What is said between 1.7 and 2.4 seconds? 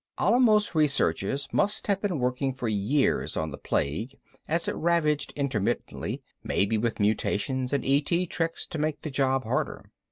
have been